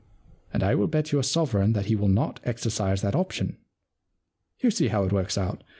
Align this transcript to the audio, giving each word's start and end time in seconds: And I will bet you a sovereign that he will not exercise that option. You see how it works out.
And 0.51 0.63
I 0.63 0.73
will 0.73 0.87
bet 0.87 1.11
you 1.11 1.19
a 1.19 1.23
sovereign 1.23 1.73
that 1.73 1.85
he 1.85 1.95
will 1.95 2.07
not 2.07 2.39
exercise 2.43 3.03
that 3.03 3.13
option. 3.15 3.57
You 4.59 4.71
see 4.71 4.87
how 4.87 5.03
it 5.03 5.13
works 5.13 5.37
out. 5.37 5.63